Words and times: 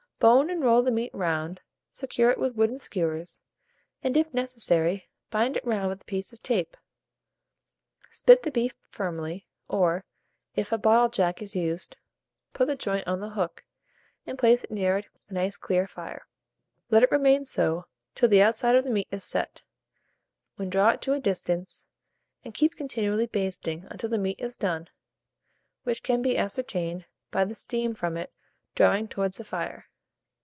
Bone 0.29 0.51
and 0.51 0.61
roll 0.63 0.83
the 0.83 0.91
meat 0.91 1.09
round, 1.15 1.61
secure 1.91 2.29
it 2.29 2.37
with 2.37 2.53
wooden 2.53 2.77
skewers, 2.77 3.41
and, 4.03 4.15
if 4.15 4.31
necessary, 4.35 5.09
bind 5.31 5.57
it 5.57 5.65
round 5.65 5.89
with 5.89 6.03
a 6.03 6.05
piece 6.05 6.31
of 6.31 6.43
tape. 6.43 6.77
Spit 8.11 8.43
the 8.43 8.51
beef 8.51 8.75
firmly, 8.91 9.47
or, 9.67 10.05
if 10.53 10.71
a 10.71 10.77
bottle 10.77 11.09
jack 11.09 11.41
is 11.41 11.55
used, 11.55 11.97
put 12.53 12.67
the 12.67 12.75
joint 12.75 13.07
on 13.07 13.19
the 13.19 13.31
hook, 13.31 13.65
and 14.27 14.37
place 14.37 14.63
it 14.63 14.69
near 14.69 14.97
a 14.97 15.33
nice 15.33 15.57
clear 15.57 15.87
fire. 15.87 16.27
Let 16.91 17.01
it 17.01 17.09
remain 17.11 17.43
so 17.45 17.87
till 18.13 18.29
the 18.29 18.43
outside 18.43 18.75
of 18.75 18.83
the 18.83 18.91
meat 18.91 19.07
is 19.09 19.23
set, 19.23 19.63
when 20.55 20.69
draw 20.69 20.89
it 20.89 21.01
to 21.01 21.13
a 21.13 21.19
distance, 21.19 21.87
and 22.43 22.53
keep 22.53 22.75
continually 22.75 23.25
basting 23.25 23.87
until 23.89 24.11
the 24.11 24.19
meat 24.19 24.39
is 24.39 24.55
done, 24.55 24.87
which 25.81 26.03
can 26.03 26.21
be 26.21 26.37
ascertained 26.37 27.05
by 27.31 27.43
the 27.43 27.55
steam 27.55 27.95
from 27.95 28.17
it 28.17 28.31
drawing 28.75 29.07
towards 29.07 29.39
the 29.39 29.43
fire. 29.43 29.87